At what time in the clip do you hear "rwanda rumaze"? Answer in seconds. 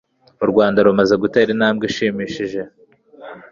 0.51-1.15